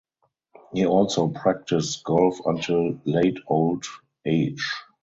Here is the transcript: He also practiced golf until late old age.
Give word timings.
He 0.73 0.83
also 0.83 1.27
practiced 1.27 2.03
golf 2.05 2.39
until 2.47 2.99
late 3.05 3.37
old 3.47 3.85
age. 4.25 4.65